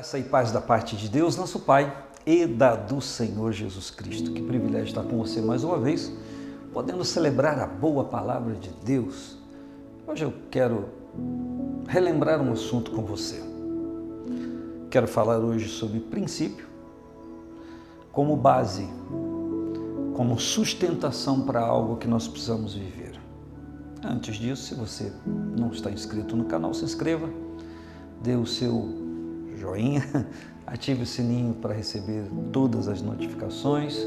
[0.00, 4.32] Graça e paz da parte de Deus, nosso Pai, e da do Senhor Jesus Cristo.
[4.32, 6.10] Que privilégio estar com você mais uma vez,
[6.72, 9.36] podendo celebrar a boa palavra de Deus.
[10.06, 10.88] Hoje eu quero
[11.86, 13.42] relembrar um assunto com você.
[14.88, 16.66] Quero falar hoje sobre princípio
[18.10, 18.88] como base,
[20.14, 23.20] como sustentação para algo que nós precisamos viver.
[24.02, 27.28] Antes disso, se você não está inscrito no canal, se inscreva,
[28.22, 28.99] dê o seu
[29.60, 30.02] joinha,
[30.66, 33.98] ative o sininho para receber todas as notificações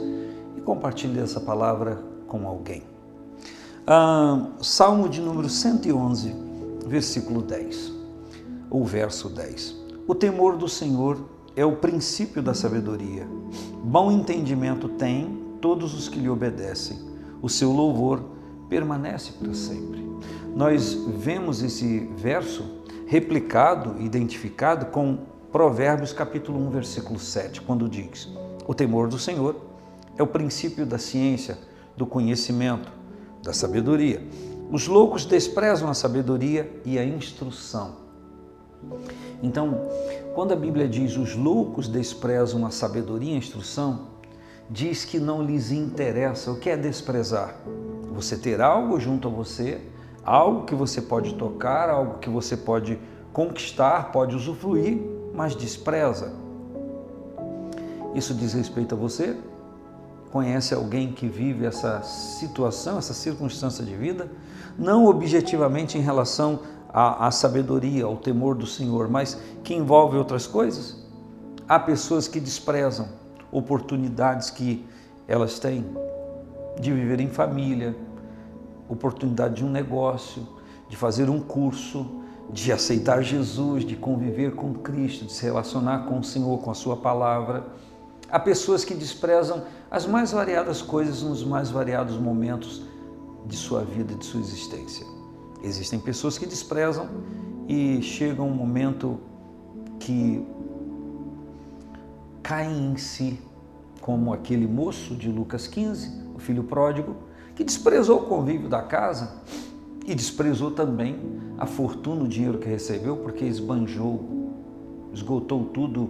[0.58, 2.84] e compartilhe essa palavra com alguém.
[3.86, 6.34] Ah, Salmo de número 111,
[6.88, 7.94] versículo 10,
[8.70, 9.76] ou verso 10.
[10.08, 11.18] O temor do Senhor
[11.56, 13.28] é o princípio da sabedoria.
[13.84, 16.98] Bom entendimento tem todos os que lhe obedecem.
[17.42, 18.24] O seu louvor
[18.70, 20.04] permanece para sempre.
[20.56, 22.64] Nós vemos esse verso
[23.06, 28.28] replicado, identificado com Provérbios capítulo 1, versículo 7, quando diz:
[28.66, 29.56] O temor do Senhor
[30.18, 31.60] é o princípio da ciência,
[31.95, 32.92] do conhecimento,
[33.44, 34.28] da sabedoria.
[34.72, 37.98] Os loucos desprezam a sabedoria e a instrução.
[39.44, 39.80] Então,
[40.34, 44.08] quando a Bíblia diz os loucos desprezam a sabedoria e a instrução,
[44.67, 46.50] diz que não lhes interessa.
[46.50, 47.58] O que é desprezar?
[48.12, 49.82] Você ter algo junto a você,
[50.26, 52.98] algo que você pode tocar, algo que você pode
[53.32, 56.31] conquistar, pode usufruir, mas despreza.
[58.14, 59.36] Isso diz respeito a você?
[60.31, 64.30] Conhece alguém que vive essa situação, essa circunstância de vida?
[64.78, 70.45] Não objetivamente em relação à, à sabedoria, ao temor do Senhor, mas que envolve outras
[70.45, 71.04] coisas?
[71.67, 73.08] Há pessoas que desprezam
[73.52, 74.86] oportunidades que
[75.28, 75.86] elas têm
[76.80, 77.95] de viver em família,
[78.89, 80.48] oportunidade de um negócio,
[80.89, 86.19] de fazer um curso, de aceitar Jesus, de conviver com Cristo, de se relacionar com
[86.19, 87.66] o Senhor, com a Sua palavra.
[88.30, 92.83] Há pessoas que desprezam as mais variadas coisas nos mais variados momentos
[93.45, 95.05] de sua vida de sua existência.
[95.64, 97.09] Existem pessoas que desprezam
[97.67, 99.20] e chega um momento
[99.99, 100.45] que
[102.42, 103.39] caem em si,
[104.02, 107.15] como aquele moço de Lucas 15, o filho pródigo,
[107.55, 109.42] que desprezou o convívio da casa
[110.05, 111.17] e desprezou também
[111.58, 114.52] a fortuna, o dinheiro que recebeu, porque esbanjou,
[115.14, 116.09] esgotou tudo,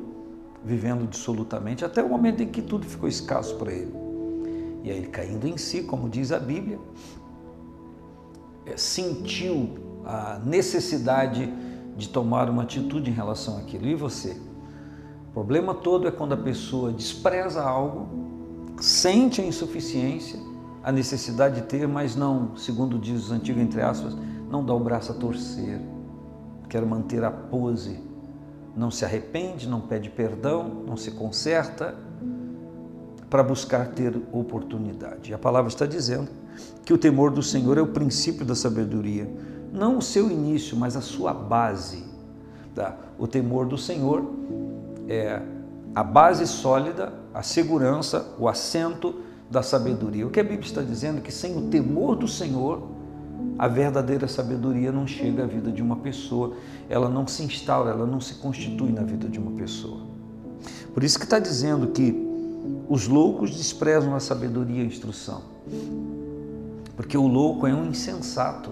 [0.64, 3.94] vivendo dissolutamente, até o momento em que tudo ficou escasso para ele.
[4.84, 6.80] E aí ele caindo em si, como diz a Bíblia,
[8.66, 9.70] é, sentiu
[10.06, 11.52] a necessidade
[11.96, 13.86] de tomar uma atitude em relação àquilo.
[13.86, 14.36] E você?
[15.30, 18.08] O problema todo é quando a pessoa despreza algo,
[18.80, 20.40] sente a insuficiência,
[20.84, 24.16] a necessidade de ter, mas não, segundo diz os antigos entre aspas,
[24.50, 25.80] não dá o braço a torcer,
[26.68, 28.00] quer manter a pose,
[28.76, 31.96] não se arrepende, não pede perdão, não se conserta
[33.30, 35.32] para buscar ter oportunidade.
[35.32, 36.30] E a palavra está dizendo
[36.84, 39.28] que o temor do Senhor é o princípio da sabedoria,
[39.72, 42.04] não o seu início, mas a sua base.
[42.76, 42.96] Tá?
[43.18, 44.24] O temor do Senhor
[45.08, 45.42] é
[45.96, 49.16] a base sólida, a segurança, o assento
[49.54, 50.26] da sabedoria.
[50.26, 52.82] O que a Bíblia está dizendo é que sem o temor do Senhor,
[53.58, 56.56] a verdadeira sabedoria não chega à vida de uma pessoa,
[56.90, 60.02] ela não se instaura, ela não se constitui na vida de uma pessoa.
[60.92, 62.20] Por isso que está dizendo que
[62.90, 65.44] os loucos desprezam a sabedoria e a instrução.
[66.96, 68.72] Porque o louco é um insensato,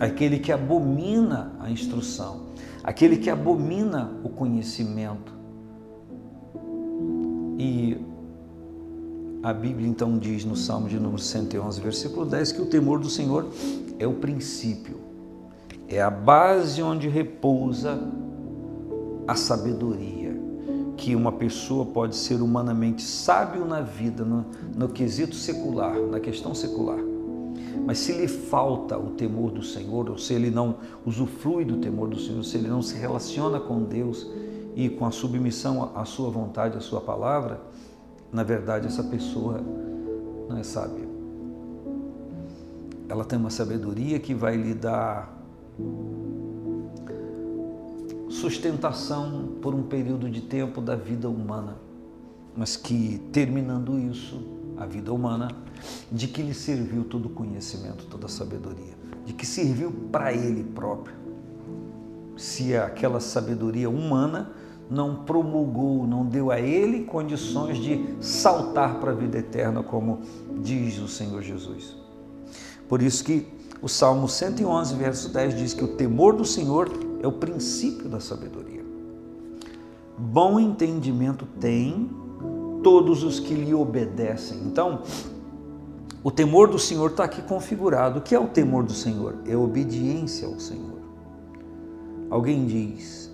[0.00, 2.44] aquele que abomina a instrução,
[2.82, 5.34] aquele que abomina o conhecimento.
[7.58, 8.13] E
[9.44, 13.10] a Bíblia então diz no Salmo de número 111, versículo 10, que o temor do
[13.10, 13.46] Senhor
[13.98, 14.96] é o princípio,
[15.86, 18.10] é a base onde repousa
[19.28, 20.34] a sabedoria,
[20.96, 26.54] que uma pessoa pode ser humanamente sábio na vida, no, no quesito secular, na questão
[26.54, 27.00] secular.
[27.84, 32.08] Mas se lhe falta o temor do Senhor, ou se ele não usufrui do temor
[32.08, 34.26] do Senhor, se ele não se relaciona com Deus
[34.74, 37.60] e com a submissão à sua vontade, à sua palavra,
[38.34, 39.60] na verdade, essa pessoa
[40.48, 41.06] não é sábia.
[43.08, 45.32] Ela tem uma sabedoria que vai lhe dar
[48.28, 51.76] sustentação por um período de tempo da vida humana,
[52.56, 54.42] mas que terminando isso,
[54.76, 55.46] a vida humana,
[56.10, 58.94] de que lhe serviu todo o conhecimento, toda a sabedoria,
[59.24, 61.14] de que serviu para ele próprio.
[62.36, 64.50] Se aquela sabedoria humana
[64.90, 70.20] não promulgou, não deu a ele condições de saltar para a vida eterna, como
[70.62, 71.96] diz o Senhor Jesus.
[72.88, 73.46] Por isso que
[73.80, 76.90] o Salmo 111, verso 10 diz que o temor do Senhor
[77.22, 78.84] é o princípio da sabedoria.
[80.16, 82.08] bom entendimento têm
[82.82, 84.58] todos os que lhe obedecem.
[84.66, 85.02] Então,
[86.22, 88.18] o temor do Senhor está aqui configurado.
[88.18, 89.36] O que é o temor do Senhor?
[89.46, 91.00] É obediência ao Senhor.
[92.30, 93.30] Alguém diz: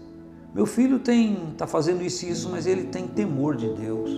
[0.55, 4.11] meu filho tem está fazendo isso e isso, mas ele tem temor de Deus.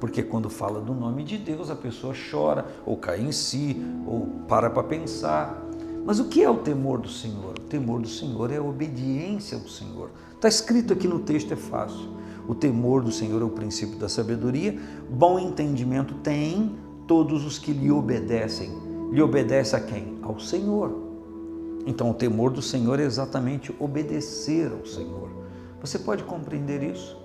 [0.00, 3.76] Porque quando fala do nome de Deus, a pessoa chora, ou cai em si,
[4.06, 5.62] ou para para pensar.
[6.04, 7.54] Mas o que é o temor do Senhor?
[7.58, 10.10] O temor do Senhor é a obediência ao Senhor.
[10.34, 12.08] Está escrito aqui no texto, é fácil.
[12.46, 14.78] O temor do Senhor é o princípio da sabedoria.
[15.10, 16.76] Bom entendimento tem
[17.06, 18.70] todos os que lhe obedecem.
[19.10, 20.18] Lhe obedece a quem?
[20.22, 21.07] Ao Senhor.
[21.86, 25.30] Então, o temor do Senhor é exatamente obedecer ao Senhor.
[25.80, 27.16] Você pode compreender isso?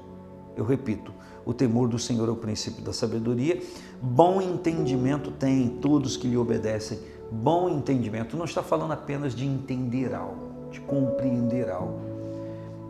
[0.56, 1.12] Eu repito,
[1.46, 3.62] o temor do Senhor é o princípio da sabedoria.
[4.02, 7.00] Bom entendimento tem todos que lhe obedecem.
[7.32, 12.00] Bom entendimento não está falando apenas de entender algo, de compreender algo.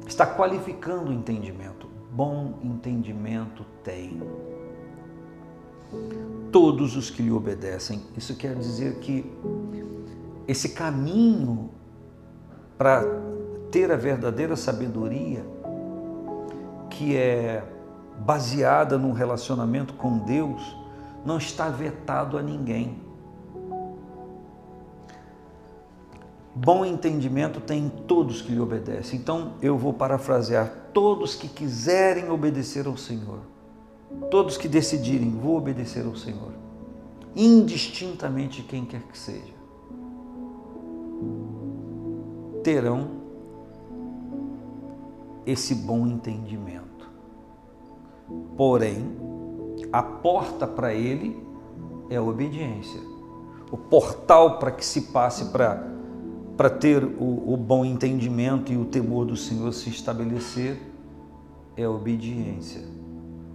[0.06, 1.88] Está qualificando o entendimento.
[2.12, 4.22] Bom entendimento tem
[6.52, 8.02] todos os que lhe obedecem.
[8.16, 9.26] Isso quer dizer que
[10.48, 11.70] esse caminho
[12.78, 13.04] para
[13.72, 15.46] ter a verdadeira sabedoria,
[16.90, 17.64] que é
[18.20, 20.76] baseada num relacionamento com Deus,
[21.26, 23.02] não está vetado a ninguém.
[26.56, 29.20] Bom entendimento tem todos que lhe obedecem.
[29.20, 33.40] Então eu vou parafrasear: todos que quiserem obedecer ao Senhor,
[34.30, 36.52] todos que decidirem, vou obedecer ao Senhor,
[37.36, 39.63] indistintamente quem quer que seja
[42.64, 43.24] terão
[45.46, 47.10] esse bom entendimento.
[48.56, 49.06] Porém,
[49.92, 51.38] a porta para ele
[52.10, 53.02] é a obediência.
[53.72, 55.92] O portal para que se passe para
[56.56, 60.80] para ter o, o, bom entendimento e o temor do Senhor se estabelecer
[61.76, 62.82] é a obediência.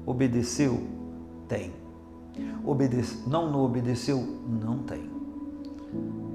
[0.05, 0.83] Obedeceu?
[1.47, 1.73] Tem.
[2.65, 4.19] Obedece, não, não obedeceu?
[4.49, 5.09] Não tem.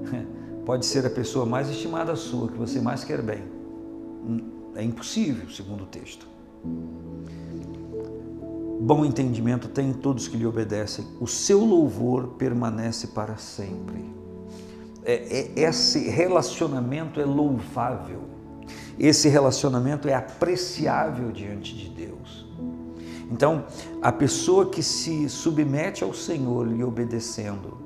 [0.64, 3.42] pode ser a pessoa mais estimada sua, que você mais quer bem.
[4.74, 6.26] É impossível, segundo o texto.
[8.80, 11.06] Bom entendimento tem todos que lhe obedecem.
[11.20, 14.04] O seu louvor permanece para sempre.
[15.04, 15.14] É,
[15.56, 18.22] é, esse relacionamento é louvável.
[18.98, 22.46] Esse relacionamento é apreciável diante de Deus.
[23.30, 23.64] Então,
[24.02, 27.78] a pessoa que se submete ao Senhor lhe obedecendo,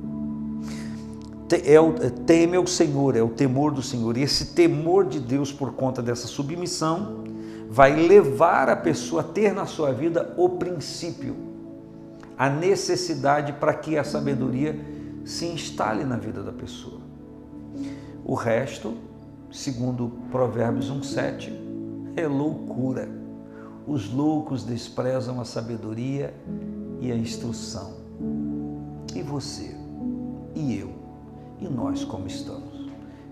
[1.56, 4.16] é o, é, teme ao Senhor, é o temor do Senhor.
[4.16, 7.24] E esse temor de Deus, por conta dessa submissão,
[7.68, 11.36] vai levar a pessoa a ter na sua vida o princípio,
[12.36, 14.78] a necessidade para que a sabedoria
[15.24, 17.00] se instale na vida da pessoa.
[18.24, 18.94] O resto,
[19.50, 21.52] segundo Provérbios 1,7,
[22.16, 23.08] é loucura.
[23.86, 26.34] Os loucos desprezam a sabedoria
[27.00, 27.94] e a instrução.
[29.14, 29.74] E você?
[30.54, 31.07] E eu?
[31.60, 32.88] E nós como estamos?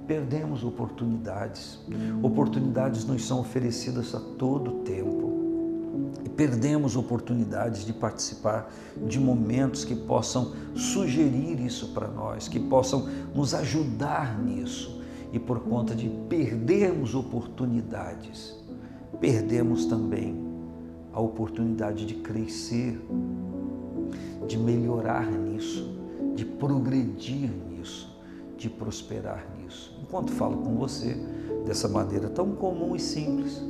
[0.07, 1.79] Perdemos oportunidades.
[2.23, 5.35] Oportunidades nos são oferecidas a todo tempo.
[6.25, 8.71] E perdemos oportunidades de participar
[9.07, 15.01] de momentos que possam sugerir isso para nós, que possam nos ajudar nisso.
[15.33, 18.57] E por conta de perdermos oportunidades,
[19.21, 20.47] perdemos também
[21.13, 23.01] a oportunidade de crescer,
[24.47, 25.97] de melhorar nisso,
[26.35, 27.51] de progredir
[28.57, 29.97] de prosperar nisso.
[30.03, 31.15] Enquanto falo com você
[31.65, 33.63] dessa maneira tão comum e simples,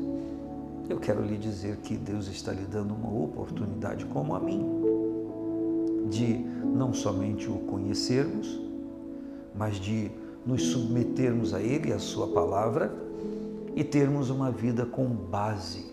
[0.88, 4.64] eu quero lhe dizer que Deus está lhe dando uma oportunidade, como a mim,
[6.08, 8.60] de não somente o conhecermos,
[9.54, 10.10] mas de
[10.44, 12.94] nos submetermos a Ele a Sua palavra
[13.74, 15.86] e termos uma vida com base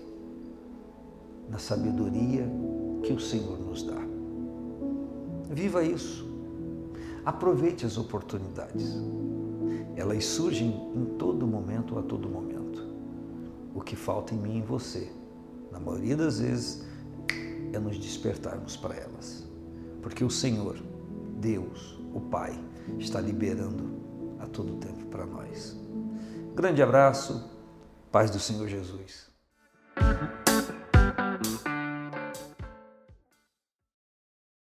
[1.50, 2.47] na sabedoria
[3.01, 4.01] que o Senhor nos dá.
[5.50, 6.33] Viva isso
[7.25, 8.98] Aproveite as oportunidades.
[9.96, 12.86] Elas surgem em todo momento, a todo momento.
[13.74, 15.12] O que falta em mim e em você,
[15.72, 16.86] na maioria das vezes,
[17.72, 19.48] é nos despertarmos para elas.
[20.01, 20.77] Porque o Senhor,
[21.39, 22.60] Deus, o Pai,
[23.00, 25.77] está liberando a todo tempo para nós.
[26.56, 27.50] Grande abraço,
[28.12, 29.32] paz do Senhor Jesus.